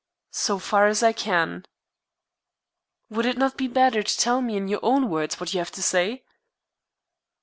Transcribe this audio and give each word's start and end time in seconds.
"So 0.33 0.57
far 0.57 0.87
as 0.87 1.03
I 1.03 1.13
can." 1.13 1.63
"Would 3.11 3.27
it 3.27 3.37
not 3.37 3.55
be 3.55 3.67
better 3.67 4.01
to 4.01 4.17
tell 4.17 4.41
me 4.41 4.57
in 4.57 4.67
your 4.67 4.79
own 4.81 5.11
words 5.11 5.39
what 5.39 5.53
you 5.53 5.59
have 5.59 5.69
to 5.73 5.83
say?" 5.83 6.23